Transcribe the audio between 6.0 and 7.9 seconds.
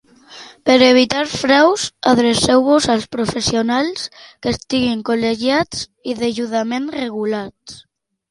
i degudament regulats.